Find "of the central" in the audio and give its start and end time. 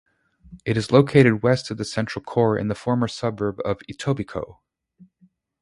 1.69-2.23